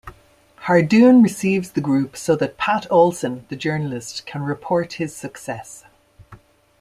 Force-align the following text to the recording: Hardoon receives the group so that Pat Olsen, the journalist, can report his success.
Hardoon 0.63 1.21
receives 1.21 1.69
the 1.69 1.79
group 1.79 2.17
so 2.17 2.35
that 2.37 2.57
Pat 2.57 2.87
Olsen, 2.89 3.45
the 3.49 3.55
journalist, 3.55 4.25
can 4.25 4.41
report 4.41 4.93
his 4.93 5.15
success. 5.15 5.85